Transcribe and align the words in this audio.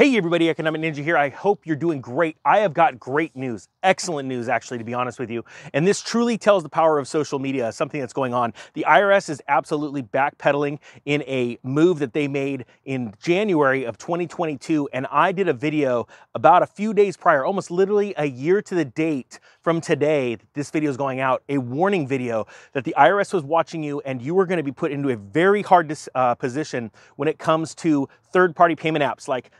Hey 0.00 0.16
everybody, 0.16 0.48
Economic 0.48 0.80
Ninja 0.80 1.04
here. 1.04 1.18
I 1.18 1.28
hope 1.28 1.66
you're 1.66 1.76
doing 1.76 2.00
great. 2.00 2.38
I 2.42 2.60
have 2.60 2.72
got 2.72 2.98
great 2.98 3.36
news, 3.36 3.68
excellent 3.82 4.26
news 4.26 4.48
actually, 4.48 4.78
to 4.78 4.84
be 4.84 4.94
honest 4.94 5.18
with 5.18 5.28
you. 5.28 5.44
And 5.74 5.86
this 5.86 6.00
truly 6.00 6.38
tells 6.38 6.62
the 6.62 6.70
power 6.70 6.98
of 6.98 7.06
social 7.06 7.38
media, 7.38 7.70
something 7.70 8.00
that's 8.00 8.14
going 8.14 8.32
on. 8.32 8.54
The 8.72 8.86
IRS 8.88 9.28
is 9.28 9.42
absolutely 9.46 10.02
backpedaling 10.02 10.78
in 11.04 11.20
a 11.24 11.58
move 11.62 11.98
that 11.98 12.14
they 12.14 12.28
made 12.28 12.64
in 12.86 13.12
January 13.20 13.84
of 13.84 13.98
2022. 13.98 14.88
And 14.94 15.06
I 15.10 15.32
did 15.32 15.48
a 15.48 15.52
video 15.52 16.08
about 16.34 16.62
a 16.62 16.66
few 16.66 16.94
days 16.94 17.18
prior, 17.18 17.44
almost 17.44 17.70
literally 17.70 18.14
a 18.16 18.24
year 18.24 18.62
to 18.62 18.74
the 18.74 18.86
date 18.86 19.38
from 19.60 19.82
today 19.82 20.36
that 20.36 20.54
this 20.54 20.70
video 20.70 20.88
is 20.88 20.96
going 20.96 21.20
out, 21.20 21.42
a 21.50 21.58
warning 21.58 22.08
video 22.08 22.46
that 22.72 22.84
the 22.84 22.94
IRS 22.96 23.34
was 23.34 23.44
watching 23.44 23.82
you 23.82 24.00
and 24.06 24.22
you 24.22 24.34
were 24.34 24.46
going 24.46 24.56
to 24.56 24.62
be 24.62 24.72
put 24.72 24.92
into 24.92 25.10
a 25.10 25.16
very 25.16 25.60
hard 25.60 25.94
uh, 26.14 26.34
position 26.36 26.90
when 27.16 27.28
it 27.28 27.38
comes 27.38 27.74
to 27.74 28.08
third-party 28.32 28.76
payment 28.76 29.04
apps 29.04 29.28
like 29.28 29.50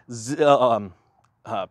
um, 0.41 0.93
uh, 1.45 1.66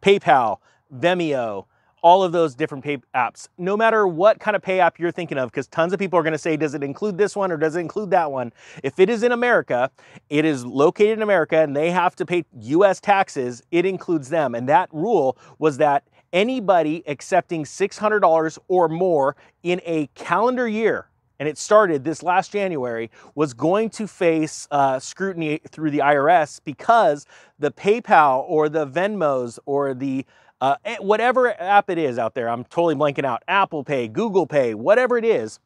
PayPal, 0.00 0.58
Venmo, 0.94 1.66
all 2.02 2.24
of 2.24 2.32
those 2.32 2.54
different 2.54 2.82
pay 2.82 2.98
apps. 3.14 3.48
No 3.56 3.76
matter 3.76 4.06
what 4.06 4.40
kind 4.40 4.56
of 4.56 4.62
pay 4.62 4.80
app 4.80 4.98
you're 4.98 5.12
thinking 5.12 5.38
of, 5.38 5.50
because 5.50 5.68
tons 5.68 5.92
of 5.92 5.98
people 5.98 6.18
are 6.18 6.22
going 6.22 6.32
to 6.32 6.38
say, 6.38 6.56
does 6.56 6.74
it 6.74 6.82
include 6.82 7.16
this 7.16 7.36
one 7.36 7.52
or 7.52 7.56
does 7.56 7.76
it 7.76 7.80
include 7.80 8.10
that 8.10 8.30
one? 8.30 8.52
If 8.82 8.98
it 8.98 9.08
is 9.08 9.22
in 9.22 9.32
America, 9.32 9.90
it 10.28 10.44
is 10.44 10.66
located 10.66 11.18
in 11.18 11.22
America 11.22 11.58
and 11.58 11.76
they 11.76 11.90
have 11.90 12.16
to 12.16 12.26
pay 12.26 12.44
US 12.60 13.00
taxes, 13.00 13.62
it 13.70 13.86
includes 13.86 14.28
them. 14.28 14.54
And 14.54 14.68
that 14.68 14.88
rule 14.92 15.38
was 15.58 15.78
that 15.78 16.08
anybody 16.32 17.04
accepting 17.06 17.64
$600 17.64 18.58
or 18.68 18.88
more 18.88 19.36
in 19.62 19.80
a 19.84 20.08
calendar 20.14 20.66
year 20.66 21.06
and 21.42 21.48
it 21.48 21.58
started 21.58 22.04
this 22.04 22.22
last 22.22 22.52
January, 22.52 23.10
was 23.34 23.52
going 23.52 23.90
to 23.90 24.06
face 24.06 24.68
uh, 24.70 25.00
scrutiny 25.00 25.60
through 25.68 25.90
the 25.90 25.98
IRS 25.98 26.60
because 26.64 27.26
the 27.58 27.72
PayPal 27.72 28.44
or 28.46 28.68
the 28.68 28.86
Venmos 28.86 29.58
or 29.66 29.92
the 29.92 30.24
uh, 30.60 30.76
eh, 30.84 30.98
whatever 31.00 31.60
app 31.60 31.90
it 31.90 31.98
is 31.98 32.16
out 32.16 32.36
there, 32.36 32.48
I'm 32.48 32.62
totally 32.62 32.94
blanking 32.94 33.24
out, 33.24 33.42
Apple 33.48 33.82
Pay, 33.82 34.06
Google 34.06 34.46
Pay, 34.46 34.74
whatever 34.74 35.18
it 35.18 35.24
is, 35.24 35.58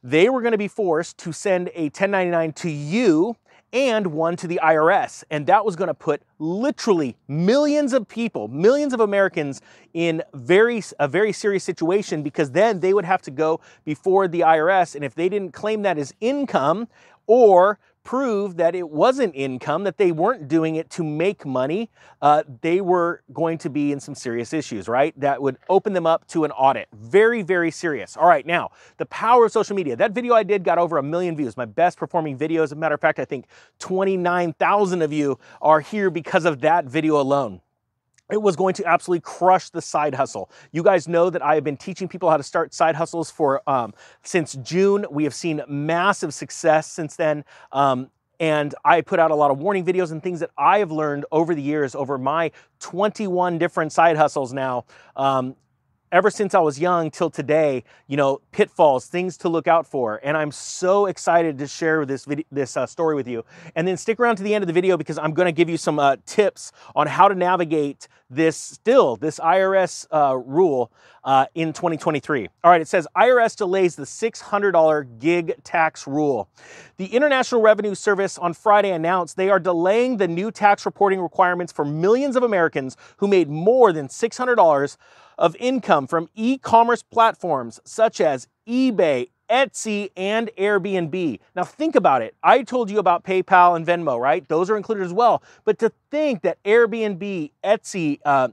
they 0.00 0.28
were 0.28 0.42
going 0.42 0.52
to 0.52 0.58
be 0.58 0.68
forced 0.68 1.18
to 1.18 1.32
send 1.32 1.70
a 1.74 1.86
1099 1.86 2.52
to 2.52 2.70
you 2.70 3.36
and 3.76 4.06
one 4.06 4.36
to 4.36 4.46
the 4.46 4.58
IRS. 4.62 5.22
And 5.30 5.46
that 5.48 5.62
was 5.66 5.76
going 5.76 5.88
to 5.88 5.94
put 5.94 6.22
literally 6.38 7.14
millions 7.28 7.92
of 7.92 8.08
people, 8.08 8.48
millions 8.48 8.94
of 8.94 9.00
Americans 9.00 9.60
in 9.92 10.22
very 10.32 10.82
a 10.98 11.06
very 11.06 11.30
serious 11.30 11.62
situation 11.62 12.22
because 12.22 12.52
then 12.52 12.80
they 12.80 12.94
would 12.94 13.04
have 13.04 13.20
to 13.20 13.30
go 13.30 13.60
before 13.84 14.28
the 14.28 14.40
IRS 14.40 14.94
and 14.94 15.04
if 15.04 15.14
they 15.14 15.28
didn't 15.28 15.52
claim 15.52 15.82
that 15.82 15.98
as 15.98 16.14
income 16.20 16.88
or 17.26 17.78
prove 18.06 18.56
that 18.56 18.76
it 18.76 18.88
wasn't 18.88 19.34
income, 19.34 19.82
that 19.82 19.96
they 19.98 20.12
weren't 20.12 20.46
doing 20.46 20.76
it 20.76 20.88
to 20.88 21.02
make 21.02 21.44
money, 21.44 21.90
uh, 22.22 22.44
they 22.60 22.80
were 22.80 23.20
going 23.32 23.58
to 23.58 23.68
be 23.68 23.90
in 23.90 23.98
some 23.98 24.14
serious 24.14 24.52
issues, 24.52 24.86
right? 24.86 25.12
That 25.18 25.42
would 25.42 25.58
open 25.68 25.92
them 25.92 26.06
up 26.06 26.24
to 26.28 26.44
an 26.44 26.52
audit. 26.52 26.86
Very, 26.94 27.42
very 27.42 27.72
serious. 27.72 28.16
All 28.16 28.28
right, 28.28 28.46
now, 28.46 28.70
the 28.98 29.06
power 29.06 29.46
of 29.46 29.52
social 29.52 29.74
media. 29.74 29.96
That 29.96 30.12
video 30.12 30.34
I 30.34 30.44
did 30.44 30.62
got 30.62 30.78
over 30.78 30.98
a 30.98 31.02
million 31.02 31.36
views, 31.36 31.56
my 31.56 31.64
best 31.64 31.98
performing 31.98 32.36
video. 32.36 32.62
As 32.62 32.70
a 32.70 32.76
matter 32.76 32.94
of 32.94 33.00
fact, 33.00 33.18
I 33.18 33.24
think 33.24 33.46
29,000 33.80 35.02
of 35.02 35.12
you 35.12 35.40
are 35.60 35.80
here 35.80 36.08
because 36.08 36.44
of 36.44 36.60
that 36.60 36.84
video 36.84 37.20
alone 37.20 37.60
it 38.30 38.42
was 38.42 38.56
going 38.56 38.74
to 38.74 38.84
absolutely 38.84 39.20
crush 39.20 39.70
the 39.70 39.82
side 39.82 40.14
hustle. 40.14 40.50
You 40.72 40.82
guys 40.82 41.06
know 41.06 41.30
that 41.30 41.42
I 41.42 41.54
have 41.54 41.64
been 41.64 41.76
teaching 41.76 42.08
people 42.08 42.30
how 42.30 42.36
to 42.36 42.42
start 42.42 42.74
side 42.74 42.96
hustles 42.96 43.30
for 43.30 43.62
um, 43.68 43.94
since 44.22 44.54
June. 44.54 45.06
We 45.10 45.24
have 45.24 45.34
seen 45.34 45.62
massive 45.68 46.34
success 46.34 46.90
since 46.90 47.16
then. 47.16 47.44
Um, 47.72 48.10
and 48.38 48.74
I 48.84 49.00
put 49.00 49.18
out 49.18 49.30
a 49.30 49.34
lot 49.34 49.50
of 49.50 49.58
warning 49.58 49.84
videos 49.84 50.12
and 50.12 50.22
things 50.22 50.40
that 50.40 50.50
I 50.58 50.78
have 50.78 50.90
learned 50.90 51.24
over 51.32 51.54
the 51.54 51.62
years, 51.62 51.94
over 51.94 52.18
my 52.18 52.50
21 52.80 53.58
different 53.58 53.92
side 53.92 54.16
hustles 54.16 54.52
now. 54.52 54.84
Um, 55.14 55.56
ever 56.12 56.30
since 56.30 56.54
I 56.54 56.60
was 56.60 56.78
young 56.78 57.10
till 57.10 57.30
today, 57.30 57.84
you 58.06 58.16
know, 58.16 58.40
pitfalls, 58.52 59.06
things 59.06 59.36
to 59.38 59.48
look 59.48 59.66
out 59.66 59.86
for. 59.86 60.20
And 60.22 60.36
I'm 60.36 60.52
so 60.52 61.06
excited 61.06 61.58
to 61.58 61.66
share 61.66 62.06
this 62.06 62.24
video, 62.24 62.44
this 62.50 62.76
uh, 62.76 62.86
story 62.86 63.14
with 63.14 63.28
you. 63.28 63.44
And 63.74 63.86
then 63.86 63.96
stick 63.96 64.20
around 64.20 64.36
to 64.36 64.42
the 64.42 64.54
end 64.54 64.62
of 64.62 64.66
the 64.66 64.72
video 64.72 64.96
because 64.96 65.18
I'm 65.18 65.34
going 65.34 65.46
to 65.46 65.52
give 65.52 65.68
you 65.68 65.76
some 65.76 65.98
uh, 65.98 66.16
tips 66.26 66.72
on 66.94 67.06
how 67.06 67.28
to 67.28 67.34
navigate 67.34 68.08
this 68.28 68.56
still, 68.56 69.16
this 69.16 69.38
IRS 69.38 70.06
uh, 70.10 70.36
rule 70.36 70.90
uh, 71.24 71.46
in 71.54 71.72
2023. 71.72 72.48
All 72.64 72.70
right, 72.70 72.80
it 72.80 72.88
says 72.88 73.06
IRS 73.16 73.56
delays 73.56 73.96
the 73.96 74.04
$600 74.04 75.18
gig 75.18 75.54
tax 75.62 76.06
rule. 76.06 76.48
The 76.96 77.06
International 77.06 77.60
Revenue 77.60 77.94
Service 77.94 78.38
on 78.38 78.54
Friday 78.54 78.90
announced 78.90 79.36
they 79.36 79.50
are 79.50 79.60
delaying 79.60 80.16
the 80.16 80.28
new 80.28 80.50
tax 80.50 80.86
reporting 80.86 81.20
requirements 81.20 81.72
for 81.72 81.84
millions 81.84 82.36
of 82.36 82.42
Americans 82.42 82.96
who 83.18 83.28
made 83.28 83.48
more 83.48 83.92
than 83.92 84.08
$600 84.08 84.96
of 85.38 85.56
income 85.56 86.06
from 86.06 86.28
e 86.34 86.58
commerce 86.58 87.02
platforms 87.02 87.80
such 87.84 88.20
as 88.20 88.48
eBay, 88.66 89.28
Etsy, 89.48 90.10
and 90.16 90.50
Airbnb. 90.58 91.40
Now, 91.54 91.64
think 91.64 91.94
about 91.94 92.22
it. 92.22 92.34
I 92.42 92.62
told 92.62 92.90
you 92.90 92.98
about 92.98 93.24
PayPal 93.24 93.76
and 93.76 93.86
Venmo, 93.86 94.18
right? 94.18 94.46
Those 94.48 94.70
are 94.70 94.76
included 94.76 95.04
as 95.04 95.12
well. 95.12 95.42
But 95.64 95.78
to 95.80 95.92
think 96.10 96.42
that 96.42 96.62
Airbnb, 96.64 97.50
Etsy, 97.64 98.20
uh, 98.24 98.48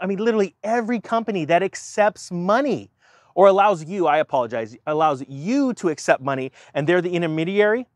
I 0.00 0.06
mean, 0.06 0.18
literally 0.18 0.54
every 0.62 1.00
company 1.00 1.44
that 1.46 1.62
accepts 1.62 2.30
money 2.30 2.90
or 3.34 3.48
allows 3.48 3.84
you, 3.84 4.06
I 4.06 4.18
apologize, 4.18 4.76
allows 4.86 5.24
you 5.28 5.74
to 5.74 5.88
accept 5.88 6.22
money 6.22 6.52
and 6.72 6.88
they're 6.88 7.02
the 7.02 7.14
intermediary, 7.14 7.86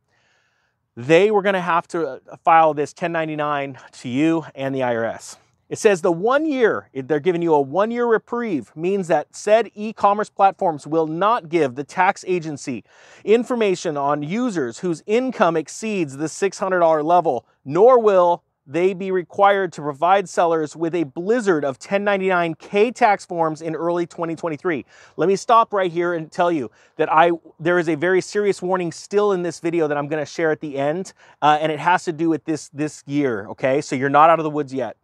they 0.97 1.31
were 1.31 1.43
going 1.43 1.55
to 1.55 1.61
have 1.61 1.87
to 1.89 2.09
uh, 2.09 2.37
file 2.45 2.75
this 2.75 2.91
1099 2.91 3.79
to 3.93 4.09
you 4.09 4.45
and 4.55 4.75
the 4.75 4.81
IRS. 4.81 5.37
It 5.69 5.79
says 5.79 6.01
the 6.01 6.13
one 6.13 6.47
year, 6.47 6.89
they're 6.95 7.21
giving 7.21 7.43
you 7.43 7.53
a 7.53 7.61
one 7.61 7.91
year 7.91 8.07
reprieve, 8.07 8.75
means 8.75 9.09
that 9.09 9.37
said 9.37 9.71
e 9.75 9.93
commerce 9.93 10.31
platforms 10.31 10.87
will 10.87 11.07
not 11.07 11.51
give 11.51 11.75
the 11.75 11.85
tax 11.85 12.25
agency 12.27 12.85
information 13.23 13.97
on 13.97 14.23
users 14.23 14.79
whose 14.79 15.03
income 15.07 15.57
exceeds 15.57 16.17
the 16.17 16.27
$600 16.27 17.05
level, 17.05 17.45
nor 17.67 18.01
will 18.01 18.43
they 18.67 18.93
be 18.93 19.11
required 19.11 19.73
to 19.73 19.83
provide 19.83 20.29
sellers 20.29 20.77
with 20.77 20.95
a 20.95 21.05
blizzard 21.05 21.65
of 21.65 21.79
1099K 21.79 22.95
tax 22.95 23.25
forms 23.25 23.63
in 23.63 23.75
early 23.75 24.07
2023. 24.07 24.85
Let 25.17 25.29
me 25.29 25.37
stop 25.37 25.73
right 25.73 25.91
here 25.91 26.15
and 26.15 26.31
tell 26.31 26.53
you 26.53 26.71
that 26.97 27.11
I 27.11 27.33
there 27.59 27.79
is 27.79 27.89
a 27.89 27.95
very 27.95 28.21
serious 28.21 28.63
warning 28.63 28.93
still 28.93 29.33
in 29.33 29.43
this 29.43 29.61
video 29.61 29.89
that 29.89 29.97
I'm 29.97 30.07
going 30.07 30.25
to 30.25 30.31
share 30.31 30.51
at 30.51 30.61
the 30.61 30.77
end, 30.79 31.15
uh, 31.41 31.59
and 31.61 31.73
it 31.73 31.79
has 31.79 32.05
to 32.05 32.13
do 32.13 32.29
with 32.29 32.45
this 32.45 32.69
this 32.71 33.03
year. 33.07 33.47
Okay, 33.49 33.81
so 33.81 33.97
you're 33.97 34.11
not 34.11 34.29
out 34.29 34.39
of 34.39 34.45
the 34.45 34.51
woods 34.51 34.73
yet. 34.73 34.97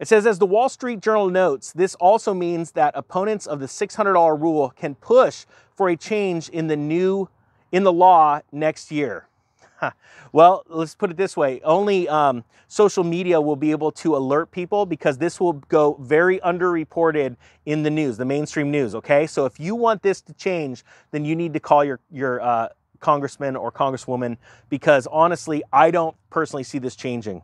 It 0.00 0.08
says, 0.08 0.26
as 0.26 0.38
the 0.38 0.46
Wall 0.46 0.68
Street 0.68 1.00
Journal 1.00 1.30
notes, 1.30 1.72
this 1.72 1.94
also 1.96 2.34
means 2.34 2.72
that 2.72 2.92
opponents 2.96 3.46
of 3.46 3.60
the 3.60 3.66
$600 3.66 4.40
rule 4.40 4.70
can 4.70 4.94
push 4.96 5.44
for 5.76 5.88
a 5.88 5.96
change 5.96 6.48
in 6.48 6.66
the 6.66 6.76
new 6.76 7.28
in 7.72 7.82
the 7.82 7.92
law 7.92 8.40
next 8.52 8.92
year. 8.92 9.26
well, 10.32 10.64
let's 10.68 10.94
put 10.94 11.10
it 11.10 11.16
this 11.16 11.36
way: 11.36 11.60
only 11.64 12.08
um, 12.08 12.44
social 12.68 13.02
media 13.02 13.40
will 13.40 13.56
be 13.56 13.72
able 13.72 13.90
to 13.90 14.16
alert 14.16 14.50
people 14.52 14.86
because 14.86 15.18
this 15.18 15.40
will 15.40 15.54
go 15.54 15.94
very 16.00 16.38
underreported 16.40 17.36
in 17.66 17.82
the 17.82 17.90
news, 17.90 18.16
the 18.16 18.24
mainstream 18.24 18.70
news. 18.70 18.94
Okay, 18.94 19.26
so 19.26 19.44
if 19.44 19.58
you 19.58 19.74
want 19.74 20.02
this 20.02 20.20
to 20.20 20.32
change, 20.34 20.84
then 21.10 21.24
you 21.24 21.34
need 21.34 21.52
to 21.52 21.60
call 21.60 21.84
your 21.84 21.98
your 22.12 22.40
uh, 22.40 22.68
congressman 23.00 23.56
or 23.56 23.72
congresswoman 23.72 24.36
because 24.68 25.08
honestly, 25.08 25.62
I 25.72 25.90
don't 25.90 26.16
personally 26.30 26.64
see 26.64 26.78
this 26.78 26.94
changing 26.94 27.42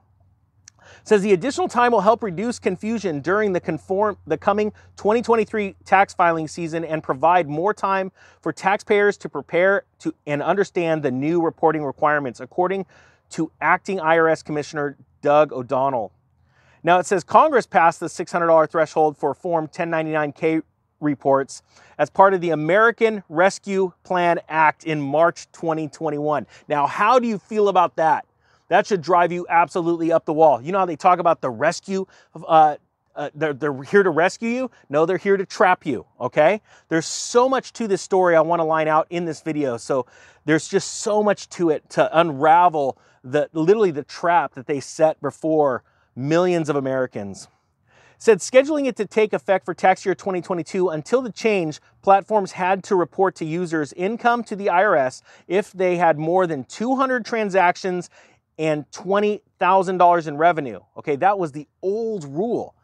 says 1.05 1.23
the 1.23 1.33
additional 1.33 1.69
time 1.69 1.93
will 1.93 2.01
help 2.01 2.23
reduce 2.23 2.59
confusion 2.59 3.21
during 3.21 3.53
the 3.53 3.61
conform 3.61 4.17
the 4.27 4.37
coming 4.37 4.73
2023 4.97 5.77
tax 5.85 6.15
filing 6.15 6.49
season 6.49 6.85
and 6.85 7.03
provide 7.03 7.49
more 7.49 7.75
time 7.75 8.13
for 8.41 8.53
taxpayers 8.53 9.17
to 9.17 9.29
prepare 9.29 9.85
to 9.99 10.15
and 10.27 10.43
understand 10.43 11.03
the 11.03 11.11
new 11.11 11.43
reporting 11.43 11.85
requirements 11.85 12.41
according 12.41 12.87
to 13.31 13.51
acting 13.61 13.99
IRS 13.99 14.45
Commissioner 14.45 14.97
Doug 15.23 15.53
O'Donnell. 15.53 16.13
Now 16.83 16.99
it 16.99 17.07
says 17.07 17.25
Congress 17.25 17.67
passed 17.67 18.01
the 18.01 18.07
$600 18.07 18.71
threshold 18.71 19.17
for 19.17 19.35
Form 19.35 19.69
1099K 19.69 20.63
reports 21.01 21.63
as 21.99 22.11
part 22.11 22.35
of 22.35 22.41
the 22.41 22.51
American 22.51 23.23
Rescue 23.29 23.93
Plan 24.05 24.41
Act 24.49 24.85
in 24.85 25.01
March 25.01 25.51
2021. 25.53 26.47
Now, 26.69 26.87
how 26.87 27.19
do 27.19 27.27
you 27.27 27.39
feel 27.39 27.69
about 27.69 27.97
that? 27.97 28.25
That 28.71 28.87
should 28.87 29.03
drive 29.03 29.33
you 29.33 29.47
absolutely 29.51 30.13
up 30.13 30.25
the 30.25 30.33
wall. 30.33 30.63
You 30.63 30.71
know 30.71 30.79
how 30.79 30.87
they 30.87 30.97
talk 30.97 31.19
about 31.19 31.41
the 31.41 31.51
rescue 31.51 32.07
uh, 32.47 32.77
uh, 33.17 33.29
they're, 33.35 33.53
they're 33.53 33.83
here 33.83 34.05
to 34.05 34.11
rescue 34.11 34.49
you. 34.49 34.71
No, 34.89 35.05
they're 35.05 35.19
here 35.19 35.37
to 35.37 35.45
trap 35.45 35.85
you. 35.85 36.07
Okay. 36.21 36.63
There's 36.89 37.07
so 37.07 37.49
much 37.49 37.73
to 37.75 37.89
this 37.89 38.01
story 38.01 38.37
I 38.37 38.41
want 38.41 38.61
to 38.61 38.65
line 38.65 38.87
out 38.87 39.09
in 39.11 39.25
this 39.25 39.43
video. 39.43 39.77
So 39.77 40.07
there's 40.45 40.69
just 40.69 41.01
so 41.01 41.21
much 41.21 41.49
to 41.51 41.71
it 41.71 41.91
to 41.91 42.19
unravel 42.19 42.97
the 43.25 43.51
literally 43.53 43.91
the 43.91 44.05
trap 44.05 44.55
that 44.55 44.67
they 44.67 44.79
set 44.79 45.21
before 45.21 45.83
millions 46.15 46.69
of 46.69 46.77
Americans 46.77 47.49
said 48.21 48.39
scheduling 48.39 48.87
it 48.87 48.97
to 48.97 49.07
take 49.07 49.33
effect 49.33 49.65
for 49.65 49.73
tax 49.73 50.05
year 50.05 50.15
2022 50.15 50.91
until 50.91 51.23
the 51.23 51.33
change, 51.33 51.81
platforms 52.03 52.53
had 52.53 52.85
to 52.85 52.95
report 52.95 53.35
to 53.35 53.47
users 53.47 53.95
income 53.95 54.45
to 54.45 54.55
the 54.55 54.67
IRS 54.67 55.23
if 55.49 55.73
they 55.73 55.97
had 55.97 56.19
more 56.19 56.47
than 56.47 56.63
200 56.65 57.25
transactions 57.25 58.11
and 58.61 58.89
$20,000 58.91 60.29
in 60.29 60.37
revenue. 60.37 60.81
Okay, 60.99 61.17
that 61.17 61.39
was 61.39 61.51
the 61.53 61.67
old 61.83 62.25
rule. 62.25 62.75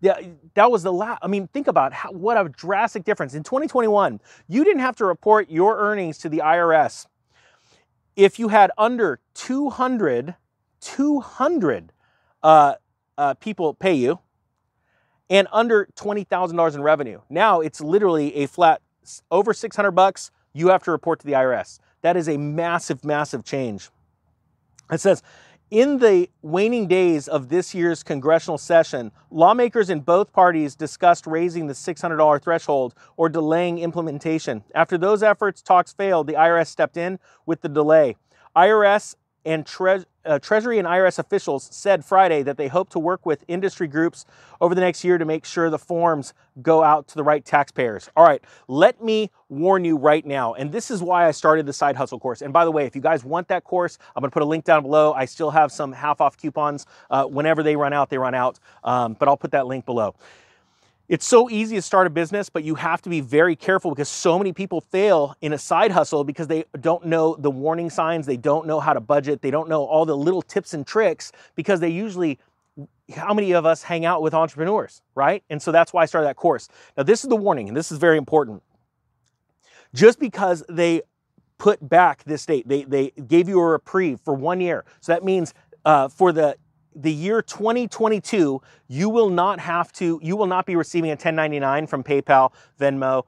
Yeah, 0.00 0.20
that 0.54 0.70
was 0.70 0.84
the 0.84 0.92
last. 0.92 1.18
I 1.22 1.26
mean, 1.26 1.48
think 1.48 1.66
about 1.66 1.92
how, 1.92 2.12
what 2.12 2.36
a 2.36 2.48
drastic 2.48 3.04
difference. 3.04 3.34
In 3.34 3.42
2021, 3.42 4.20
you 4.48 4.64
didn't 4.64 4.80
have 4.80 4.96
to 4.96 5.04
report 5.04 5.50
your 5.50 5.78
earnings 5.78 6.18
to 6.18 6.28
the 6.28 6.38
IRS 6.38 7.06
if 8.14 8.38
you 8.38 8.48
had 8.48 8.70
under 8.78 9.18
200, 9.34 10.36
200 10.80 11.92
uh, 12.42 12.74
uh, 13.18 13.34
people 13.34 13.74
pay 13.74 13.94
you 13.94 14.20
and 15.28 15.48
under 15.50 15.88
$20,000 15.96 16.74
in 16.74 16.82
revenue. 16.82 17.20
Now 17.28 17.60
it's 17.60 17.80
literally 17.80 18.36
a 18.36 18.46
flat 18.46 18.82
over 19.30 19.52
600 19.52 19.90
bucks, 19.90 20.30
you 20.52 20.68
have 20.68 20.84
to 20.84 20.92
report 20.92 21.20
to 21.20 21.26
the 21.26 21.32
IRS. 21.32 21.80
That 22.02 22.16
is 22.16 22.28
a 22.28 22.36
massive, 22.36 23.04
massive 23.04 23.44
change. 23.44 23.90
It 24.90 25.00
says, 25.00 25.22
in 25.70 25.98
the 25.98 26.28
waning 26.42 26.86
days 26.86 27.26
of 27.26 27.48
this 27.48 27.74
year's 27.74 28.02
congressional 28.02 28.58
session, 28.58 29.10
lawmakers 29.30 29.90
in 29.90 30.00
both 30.00 30.32
parties 30.32 30.76
discussed 30.76 31.26
raising 31.26 31.66
the 31.66 31.72
$600 31.72 32.42
threshold 32.42 32.94
or 33.16 33.28
delaying 33.28 33.78
implementation. 33.78 34.62
After 34.74 34.98
those 34.98 35.22
efforts 35.22 35.62
talks 35.62 35.92
failed, 35.92 36.26
the 36.26 36.34
IRS 36.34 36.68
stepped 36.68 36.96
in 36.96 37.18
with 37.46 37.62
the 37.62 37.68
delay. 37.68 38.16
IRS 38.54 39.16
and 39.44 39.66
Tre- 39.66 40.04
uh, 40.24 40.38
Treasury 40.38 40.78
and 40.78 40.88
IRS 40.88 41.18
officials 41.18 41.68
said 41.70 42.04
Friday 42.04 42.42
that 42.42 42.56
they 42.56 42.68
hope 42.68 42.88
to 42.90 42.98
work 42.98 43.26
with 43.26 43.44
industry 43.48 43.86
groups 43.86 44.24
over 44.60 44.74
the 44.74 44.80
next 44.80 45.04
year 45.04 45.18
to 45.18 45.24
make 45.24 45.44
sure 45.44 45.70
the 45.70 45.78
forms 45.78 46.32
go 46.62 46.82
out 46.82 47.06
to 47.08 47.14
the 47.14 47.22
right 47.22 47.44
taxpayers. 47.44 48.10
All 48.16 48.24
right, 48.24 48.42
let 48.68 49.02
me 49.02 49.30
warn 49.48 49.84
you 49.84 49.96
right 49.96 50.24
now, 50.24 50.54
and 50.54 50.72
this 50.72 50.90
is 50.90 51.02
why 51.02 51.26
I 51.26 51.30
started 51.30 51.66
the 51.66 51.72
side 51.72 51.96
hustle 51.96 52.18
course. 52.18 52.42
And 52.42 52.52
by 52.52 52.64
the 52.64 52.72
way, 52.72 52.86
if 52.86 52.94
you 52.94 53.02
guys 53.02 53.24
want 53.24 53.48
that 53.48 53.64
course, 53.64 53.98
I'm 54.16 54.22
to 54.22 54.30
put 54.30 54.42
a 54.42 54.46
link 54.46 54.64
down 54.64 54.82
below. 54.82 55.12
I 55.12 55.26
still 55.26 55.50
have 55.50 55.70
some 55.70 55.92
half 55.92 56.20
off 56.20 56.36
coupons. 56.36 56.86
Uh, 57.10 57.24
whenever 57.24 57.62
they 57.62 57.76
run 57.76 57.92
out, 57.92 58.10
they 58.10 58.18
run 58.18 58.34
out, 58.34 58.58
um, 58.82 59.16
but 59.18 59.28
I'll 59.28 59.36
put 59.36 59.50
that 59.50 59.66
link 59.66 59.84
below. 59.84 60.14
It's 61.06 61.26
so 61.26 61.50
easy 61.50 61.76
to 61.76 61.82
start 61.82 62.06
a 62.06 62.10
business, 62.10 62.48
but 62.48 62.64
you 62.64 62.76
have 62.76 63.02
to 63.02 63.10
be 63.10 63.20
very 63.20 63.56
careful 63.56 63.90
because 63.90 64.08
so 64.08 64.38
many 64.38 64.54
people 64.54 64.80
fail 64.80 65.36
in 65.42 65.52
a 65.52 65.58
side 65.58 65.90
hustle 65.90 66.24
because 66.24 66.46
they 66.46 66.64
don't 66.80 67.04
know 67.04 67.36
the 67.38 67.50
warning 67.50 67.90
signs, 67.90 68.24
they 68.24 68.38
don't 68.38 68.66
know 68.66 68.80
how 68.80 68.94
to 68.94 69.00
budget, 69.00 69.42
they 69.42 69.50
don't 69.50 69.68
know 69.68 69.84
all 69.84 70.06
the 70.06 70.16
little 70.16 70.40
tips 70.40 70.72
and 70.72 70.86
tricks 70.86 71.30
because 71.56 71.80
they 71.80 71.90
usually 71.90 72.38
how 73.14 73.34
many 73.34 73.52
of 73.52 73.66
us 73.66 73.82
hang 73.82 74.06
out 74.06 74.22
with 74.22 74.32
entrepreneurs, 74.32 75.02
right? 75.14 75.44
And 75.50 75.60
so 75.60 75.70
that's 75.72 75.92
why 75.92 76.02
I 76.02 76.06
started 76.06 76.26
that 76.26 76.36
course. 76.36 76.68
Now, 76.96 77.02
this 77.02 77.22
is 77.22 77.28
the 77.28 77.36
warning, 77.36 77.68
and 77.68 77.76
this 77.76 77.92
is 77.92 77.98
very 77.98 78.16
important. 78.16 78.62
Just 79.92 80.18
because 80.18 80.64
they 80.68 81.02
put 81.58 81.86
back 81.86 82.24
this 82.24 82.44
date, 82.46 82.66
they, 82.66 82.84
they 82.84 83.10
gave 83.10 83.48
you 83.48 83.60
a 83.60 83.64
reprieve 83.64 84.20
for 84.20 84.34
one 84.34 84.60
year. 84.60 84.84
So 85.00 85.12
that 85.12 85.22
means 85.22 85.54
uh, 85.84 86.08
for 86.08 86.32
the 86.32 86.56
the 86.94 87.12
year 87.12 87.42
2022, 87.42 88.60
you 88.88 89.08
will 89.08 89.30
not 89.30 89.60
have 89.60 89.92
to, 89.94 90.20
you 90.22 90.36
will 90.36 90.46
not 90.46 90.66
be 90.66 90.76
receiving 90.76 91.10
a 91.10 91.14
1099 91.14 91.86
from 91.86 92.02
PayPal, 92.02 92.52
Venmo, 92.80 93.24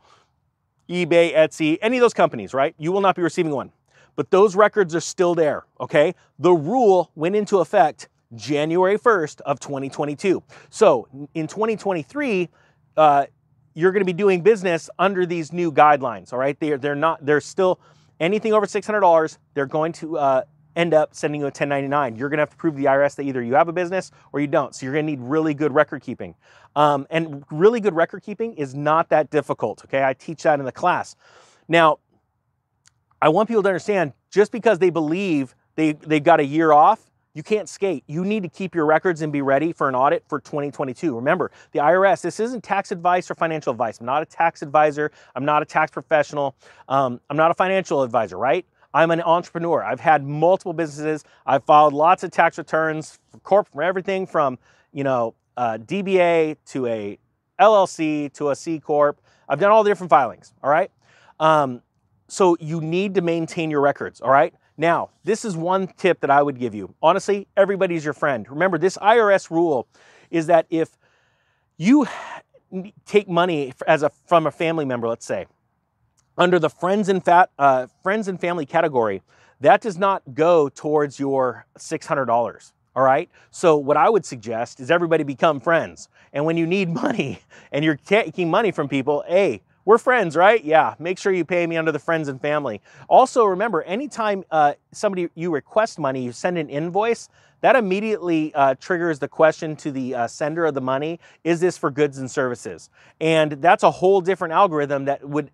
eBay, 0.89 1.35
Etsy, 1.35 1.79
any 1.83 1.97
of 1.97 2.01
those 2.01 2.15
companies, 2.15 2.55
right? 2.55 2.75
You 2.79 2.93
will 2.93 3.01
not 3.01 3.17
be 3.17 3.23
receiving 3.23 3.53
one. 3.53 3.73
But 4.15 4.31
those 4.31 4.57
records 4.57 4.95
are 4.95 5.01
still 5.01 5.35
there, 5.35 5.65
okay? 5.81 6.15
The 6.39 6.53
rule 6.53 7.11
went 7.15 7.37
into 7.37 7.59
effect 7.59 8.09
January 8.35 8.99
1st 8.99 9.41
of 9.43 9.61
2022. 9.61 10.43
So 10.71 11.09
in 11.35 11.47
2023, 11.47 12.49
uh, 12.97 13.27
you're 13.75 13.93
going 13.93 14.01
to 14.01 14.07
be 14.07 14.15
doing 14.15 14.41
business 14.41 14.89
under 14.99 15.27
these 15.27 15.53
new 15.53 15.71
guidelines, 15.71 16.33
all 16.33 16.39
right? 16.39 16.59
They're, 16.59 16.79
they're 16.79 16.95
not, 16.95 17.25
they're 17.25 17.43
still 17.43 17.79
anything 18.19 18.55
over 18.55 18.65
$600, 18.65 19.39
they're 19.53 19.67
going 19.67 19.93
to 19.93 20.17
uh, 20.17 20.43
end 20.77 20.95
up 20.95 21.15
sending 21.15 21.41
you 21.41 21.47
a 21.47 21.49
1099. 21.49 22.17
You're 22.17 22.29
going 22.29 22.37
to 22.37 22.43
have 22.43 22.51
to 22.51 22.57
prove 22.57 22.77
the 22.77 22.85
IRS 22.85 23.17
that 23.17 23.23
either 23.25 23.43
you 23.43 23.55
have 23.55 23.69
a 23.69 23.73
business 23.73 24.13
or 24.33 24.41
you 24.41 24.47
don't. 24.47 24.75
So 24.75 24.87
you're 24.87 24.93
going 24.93 25.07
to 25.07 25.11
need 25.11 25.21
really 25.21 25.55
good 25.55 25.75
record 25.75 26.03
keeping. 26.03 26.35
Um, 26.77 27.07
and 27.11 27.43
really 27.51 27.81
good 27.81 27.95
record 27.95 28.23
keeping 28.23 28.55
is 28.55 28.75
not 28.75 29.09
that 29.09 29.31
difficult. 29.31 29.85
Okay, 29.87 30.05
I 30.05 30.13
teach 30.13 30.43
that 30.43 30.61
in 30.61 30.67
the 30.67 30.73
class. 30.73 31.17
Now, 31.67 31.99
I 33.21 33.31
want 33.31 33.49
people 33.49 33.63
to 33.63 33.69
understand 33.69 34.13
just 34.31 34.53
because 34.53 34.79
they 34.79 34.91
believe 34.91 35.57
they 35.75 35.93
they 35.93 36.21
got 36.21 36.39
a 36.39 36.45
year 36.45 36.73
off, 36.73 37.11
you 37.33 37.43
can't 37.43 37.69
skate. 37.69 38.05
You 38.07 38.25
need 38.25 38.43
to 38.43 38.49
keep 38.49 38.75
your 38.75 38.87
records 38.87 39.23
and 39.23 39.33
be 39.33 39.43
ready 39.43 39.73
for 39.73 39.89
an 39.89 39.95
audit 39.95 40.25
for 40.29 40.41
2022. 40.41 41.15
Remember, 41.17 41.51
the 41.73 41.81
IRS, 41.81 42.23
this 42.23 42.41
isn't 42.41 42.63
tax 42.63 42.93
advice 42.93 43.31
or 43.31 43.35
financial 43.35 43.73
advice. 43.73 44.01
I'm 44.01 44.07
not 44.07 44.23
a 44.23 44.27
tax 44.27 44.63
advisor. 44.63 45.11
I'm 45.35 45.45
not 45.45 45.63
a 45.63 45.67
tax 45.67 45.91
professional. 45.91 46.57
Um, 46.89 47.21
I'm 47.29 47.37
not 47.37 47.51
a 47.51 47.55
financial 47.55 48.03
advisor, 48.03 48.39
right? 48.39 48.67
I'm 48.97 49.11
an 49.11 49.21
entrepreneur. 49.21 49.85
I've 49.85 50.01
had 50.01 50.25
multiple 50.25 50.73
businesses. 50.73 51.23
I've 51.45 51.65
filed 51.65 51.93
lots 51.93 52.25
of 52.25 52.31
tax 52.31 52.57
returns 52.57 53.19
for 53.31 53.39
corp 53.41 53.69
for 53.69 53.83
everything 53.83 54.27
from, 54.27 54.59
you 54.91 55.05
know, 55.05 55.35
DBA 55.59 56.57
to 56.69 56.87
a 56.87 57.19
LLC 57.61 58.33
to 58.33 58.49
a 58.49 58.57
C 58.57 58.81
corp. 58.81 59.21
I've 59.51 59.61
done 59.61 59.71
all 59.71 59.85
the 59.85 59.91
different 59.91 60.09
filings. 60.09 60.55
All 60.65 60.71
right. 60.71 60.91
Um, 61.39 61.83
so 62.29 62.57
you 62.59 62.81
need 62.81 63.15
to 63.17 63.21
maintain 63.21 63.71
your 63.71 63.83
records. 63.83 64.23
All 64.23 64.31
right. 64.31 64.55
Now, 64.79 65.11
this 65.25 65.45
is 65.45 65.59
one 65.59 65.89
tip 65.89 66.21
that 66.21 66.31
I 66.31 66.43
would 66.43 66.59
give 66.59 66.75
you. 66.75 66.95
Honestly, 67.03 67.47
everybody's 67.55 68.03
your 68.03 68.15
friend. 68.15 68.49
Remember, 68.49 68.79
this 68.79 68.97
IRS 68.97 69.51
rule 69.51 69.89
is 70.31 70.47
that 70.47 70.65
if 70.71 70.97
you 71.77 72.07
take 73.05 73.29
money 73.29 73.75
as 73.87 74.03
a 74.03 74.11
from 74.27 74.47
a 74.47 74.51
family 74.51 74.87
member, 74.87 75.07
let's 75.07 75.27
say, 75.27 75.45
under 76.39 76.59
the 76.59 76.71
friends 76.71 77.09
and 77.09 77.25
fat 77.25 77.51
uh, 77.59 77.87
friends 78.03 78.29
and 78.29 78.41
family 78.41 78.67
category, 78.67 79.23
that 79.61 79.81
does 79.81 79.99
not 79.99 80.23
go 80.35 80.69
towards 80.69 81.19
your 81.19 81.67
$600. 81.79 82.73
All 82.95 83.03
right. 83.03 83.29
So 83.51 83.77
what 83.77 83.97
I 83.97 84.09
would 84.09 84.25
suggest 84.25 84.81
is 84.81 84.91
everybody 84.91 85.23
become 85.23 85.61
friends. 85.61 86.09
And 86.33 86.45
when 86.45 86.57
you 86.57 86.67
need 86.67 86.89
money 87.03 87.41
and 87.73 87.85
you're 87.85 87.97
taking 88.07 88.51
money 88.51 88.71
from 88.71 88.89
people, 88.89 89.25
hey, 89.29 89.63
we're 89.85 89.99
friends, 89.99 90.35
right? 90.35 90.63
Yeah. 90.65 90.95
Make 90.99 91.19
sure 91.19 91.33
you 91.33 91.45
pay 91.45 91.67
me 91.67 91.77
under 91.77 91.93
the 91.93 91.99
friends 91.99 92.29
and 92.29 92.41
family. 92.41 92.81
Also, 93.09 93.45
remember, 93.45 93.83
anytime 93.83 94.45
uh, 94.51 94.75
somebody 94.93 95.29
you 95.35 95.51
request 95.51 95.99
money, 95.99 96.23
you 96.25 96.33
send 96.33 96.59
an 96.59 96.69
invoice. 96.69 97.29
That 97.61 97.77
immediately 97.77 98.55
uh, 98.55 98.75
triggers 98.81 99.19
the 99.19 99.29
question 99.29 99.77
to 99.77 99.91
the 99.91 100.15
uh, 100.15 100.27
sender 100.27 100.67
of 100.67 100.75
the 100.75 100.81
money: 100.81 101.21
Is 101.45 101.61
this 101.61 101.79
for 101.79 101.91
goods 101.91 102.19
and 102.19 102.31
services? 102.31 102.91
And 103.21 103.53
that's 103.53 103.83
a 103.83 103.91
whole 103.91 104.21
different 104.21 104.53
algorithm 104.53 105.07
that 105.07 105.27
would 105.27 105.51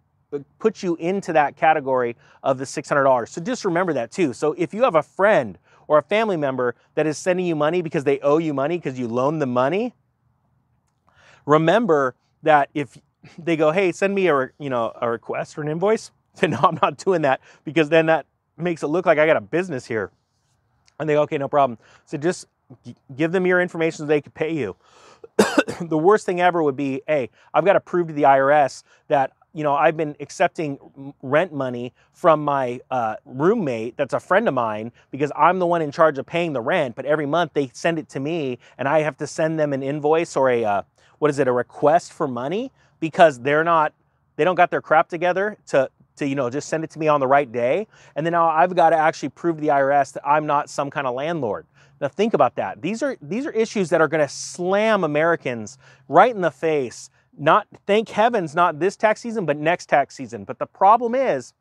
put 0.58 0.82
you 0.82 0.96
into 0.96 1.32
that 1.32 1.56
category 1.56 2.16
of 2.42 2.58
the 2.58 2.64
$600. 2.64 3.28
So 3.28 3.40
just 3.40 3.64
remember 3.64 3.92
that 3.92 4.10
too. 4.10 4.32
So 4.32 4.54
if 4.58 4.72
you 4.72 4.82
have 4.82 4.94
a 4.94 5.02
friend 5.02 5.58
or 5.88 5.98
a 5.98 6.02
family 6.02 6.36
member 6.36 6.74
that 6.94 7.06
is 7.06 7.18
sending 7.18 7.46
you 7.46 7.56
money 7.56 7.82
because 7.82 8.04
they 8.04 8.18
owe 8.20 8.38
you 8.38 8.54
money 8.54 8.78
because 8.78 8.98
you 8.98 9.08
loaned 9.08 9.42
them 9.42 9.52
money, 9.52 9.94
remember 11.46 12.14
that 12.42 12.70
if 12.74 12.98
they 13.38 13.56
go, 13.56 13.70
"Hey, 13.70 13.92
send 13.92 14.14
me 14.14 14.28
a 14.28 14.50
you 14.58 14.70
know 14.70 14.92
a 15.00 15.08
request 15.08 15.56
or 15.58 15.62
an 15.62 15.68
invoice," 15.68 16.10
say, 16.34 16.46
"No, 16.48 16.58
I'm 16.62 16.78
not 16.82 16.96
doing 16.96 17.22
that," 17.22 17.40
because 17.64 17.88
then 17.88 18.06
that 18.06 18.26
makes 18.56 18.82
it 18.82 18.88
look 18.88 19.06
like 19.06 19.18
I 19.18 19.26
got 19.26 19.36
a 19.36 19.40
business 19.40 19.86
here. 19.86 20.10
And 20.98 21.08
they 21.08 21.14
go, 21.14 21.22
"Okay, 21.22 21.38
no 21.38 21.48
problem." 21.48 21.78
So 22.04 22.16
just 22.18 22.46
give 23.16 23.32
them 23.32 23.46
your 23.46 23.60
information 23.60 23.98
so 23.98 24.06
they 24.06 24.20
can 24.20 24.32
pay 24.32 24.52
you. 24.52 24.76
the 25.80 25.98
worst 25.98 26.26
thing 26.26 26.40
ever 26.40 26.62
would 26.62 26.76
be, 26.76 27.02
"Hey, 27.06 27.30
I've 27.54 27.64
got 27.64 27.74
to 27.74 27.80
prove 27.80 28.08
to 28.08 28.12
the 28.12 28.22
IRS 28.22 28.82
that 29.08 29.32
you 29.54 29.62
know, 29.62 29.74
I've 29.74 29.96
been 29.96 30.16
accepting 30.20 31.14
rent 31.22 31.52
money 31.52 31.92
from 32.12 32.44
my 32.44 32.80
uh, 32.90 33.16
roommate 33.24 33.96
that's 33.96 34.14
a 34.14 34.20
friend 34.20 34.48
of 34.48 34.54
mine 34.54 34.92
because 35.10 35.30
I'm 35.36 35.58
the 35.58 35.66
one 35.66 35.82
in 35.82 35.90
charge 35.90 36.18
of 36.18 36.26
paying 36.26 36.52
the 36.52 36.60
rent. 36.60 36.96
But 36.96 37.04
every 37.04 37.26
month 37.26 37.52
they 37.54 37.70
send 37.74 37.98
it 37.98 38.08
to 38.10 38.20
me, 38.20 38.58
and 38.78 38.88
I 38.88 39.00
have 39.00 39.16
to 39.18 39.26
send 39.26 39.58
them 39.58 39.72
an 39.72 39.82
invoice 39.82 40.36
or 40.36 40.50
a 40.50 40.64
uh, 40.64 40.82
what 41.18 41.30
is 41.30 41.38
it, 41.38 41.48
a 41.48 41.52
request 41.52 42.12
for 42.12 42.26
money 42.26 42.72
because 42.98 43.38
they're 43.40 43.64
not, 43.64 43.92
they 44.36 44.44
don't 44.44 44.56
got 44.56 44.70
their 44.70 44.80
crap 44.80 45.08
together 45.08 45.56
to 45.66 45.88
to 46.16 46.26
you 46.26 46.34
know 46.34 46.50
just 46.50 46.68
send 46.68 46.84
it 46.84 46.90
to 46.90 46.98
me 46.98 47.08
on 47.08 47.20
the 47.20 47.26
right 47.26 47.50
day. 47.50 47.86
And 48.16 48.24
then 48.24 48.32
now 48.32 48.48
I've 48.48 48.74
got 48.74 48.90
to 48.90 48.96
actually 48.96 49.30
prove 49.30 49.56
to 49.56 49.60
the 49.60 49.68
IRS 49.68 50.12
that 50.14 50.26
I'm 50.26 50.46
not 50.46 50.70
some 50.70 50.90
kind 50.90 51.06
of 51.06 51.14
landlord. 51.14 51.66
Now 52.00 52.08
think 52.08 52.34
about 52.34 52.56
that. 52.56 52.82
These 52.82 53.02
are 53.02 53.16
these 53.22 53.46
are 53.46 53.52
issues 53.52 53.90
that 53.90 54.00
are 54.00 54.08
going 54.08 54.26
to 54.26 54.32
slam 54.32 55.04
Americans 55.04 55.78
right 56.08 56.34
in 56.34 56.40
the 56.40 56.50
face 56.50 57.10
not 57.36 57.66
thank 57.86 58.08
heavens, 58.08 58.54
not 58.54 58.78
this 58.78 58.96
tax 58.96 59.20
season, 59.20 59.46
but 59.46 59.56
next 59.56 59.86
tax 59.86 60.14
season. 60.14 60.44
But 60.44 60.58
the 60.58 60.66
problem 60.66 61.14
is 61.14 61.54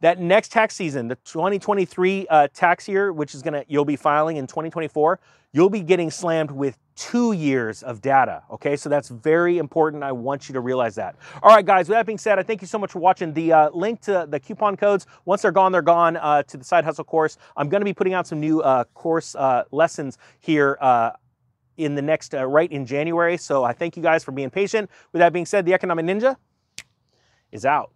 that 0.00 0.20
next 0.20 0.52
tax 0.52 0.74
season, 0.74 1.08
the 1.08 1.16
2023 1.16 2.26
uh, 2.28 2.48
tax 2.52 2.88
year, 2.88 3.12
which 3.12 3.34
is 3.34 3.42
gonna 3.42 3.64
you'll 3.68 3.84
be 3.84 3.96
filing 3.96 4.36
in 4.36 4.46
2024, 4.46 5.18
you'll 5.52 5.70
be 5.70 5.80
getting 5.80 6.10
slammed 6.10 6.50
with 6.50 6.78
two 6.96 7.32
years 7.32 7.82
of 7.82 8.00
data. 8.00 8.42
Okay, 8.50 8.76
so 8.76 8.88
that's 8.88 9.08
very 9.08 9.58
important. 9.58 10.02
I 10.02 10.12
want 10.12 10.48
you 10.48 10.52
to 10.54 10.60
realize 10.60 10.94
that. 10.96 11.16
All 11.42 11.54
right, 11.54 11.64
guys. 11.64 11.88
With 11.88 11.96
that 11.96 12.06
being 12.06 12.18
said, 12.18 12.38
I 12.38 12.42
thank 12.42 12.60
you 12.60 12.66
so 12.66 12.78
much 12.78 12.92
for 12.92 12.98
watching. 12.98 13.32
The 13.32 13.52
uh, 13.52 13.70
link 13.70 14.00
to 14.02 14.26
the 14.28 14.40
coupon 14.40 14.76
codes, 14.76 15.06
once 15.24 15.42
they're 15.42 15.52
gone, 15.52 15.72
they're 15.72 15.82
gone. 15.82 16.16
Uh, 16.16 16.42
to 16.44 16.56
the 16.56 16.64
side 16.64 16.84
hustle 16.84 17.04
course, 17.04 17.38
I'm 17.56 17.68
going 17.68 17.80
to 17.80 17.84
be 17.84 17.94
putting 17.94 18.14
out 18.14 18.26
some 18.26 18.40
new 18.40 18.60
uh, 18.60 18.84
course 18.94 19.34
uh, 19.34 19.64
lessons 19.70 20.18
here 20.40 20.78
uh, 20.80 21.12
in 21.76 21.94
the 21.94 22.02
next, 22.02 22.34
uh, 22.34 22.46
right 22.46 22.70
in 22.70 22.86
January. 22.86 23.36
So 23.36 23.64
I 23.64 23.72
thank 23.72 23.96
you 23.96 24.02
guys 24.02 24.24
for 24.24 24.32
being 24.32 24.50
patient. 24.50 24.90
With 25.12 25.20
that 25.20 25.32
being 25.32 25.46
said, 25.46 25.64
the 25.66 25.74
Economic 25.74 26.04
Ninja 26.04 26.36
is 27.52 27.64
out. 27.64 27.92